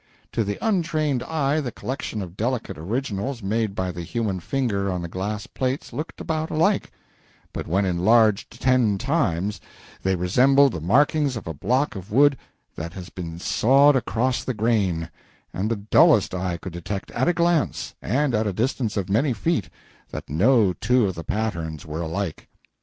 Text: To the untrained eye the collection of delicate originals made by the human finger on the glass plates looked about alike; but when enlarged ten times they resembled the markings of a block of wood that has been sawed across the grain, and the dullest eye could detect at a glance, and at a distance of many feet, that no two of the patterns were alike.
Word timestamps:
To 0.31 0.43
the 0.43 0.57
untrained 0.65 1.21
eye 1.21 1.61
the 1.61 1.71
collection 1.71 2.23
of 2.23 2.35
delicate 2.35 2.75
originals 2.75 3.43
made 3.43 3.75
by 3.75 3.91
the 3.91 4.01
human 4.01 4.39
finger 4.39 4.91
on 4.91 5.03
the 5.03 5.07
glass 5.07 5.45
plates 5.45 5.93
looked 5.93 6.19
about 6.19 6.49
alike; 6.49 6.89
but 7.53 7.67
when 7.67 7.85
enlarged 7.85 8.59
ten 8.59 8.97
times 8.97 9.61
they 10.01 10.15
resembled 10.15 10.71
the 10.71 10.81
markings 10.81 11.35
of 11.35 11.45
a 11.45 11.53
block 11.53 11.95
of 11.95 12.11
wood 12.11 12.35
that 12.75 12.93
has 12.93 13.09
been 13.11 13.37
sawed 13.37 13.95
across 13.95 14.43
the 14.43 14.55
grain, 14.55 15.11
and 15.53 15.69
the 15.69 15.75
dullest 15.75 16.33
eye 16.33 16.57
could 16.57 16.73
detect 16.73 17.11
at 17.11 17.27
a 17.27 17.33
glance, 17.33 17.93
and 18.01 18.33
at 18.33 18.47
a 18.47 18.53
distance 18.53 18.97
of 18.97 19.07
many 19.07 19.33
feet, 19.33 19.69
that 20.09 20.27
no 20.27 20.73
two 20.73 21.05
of 21.05 21.13
the 21.13 21.23
patterns 21.23 21.85
were 21.85 22.01
alike. 22.01 22.47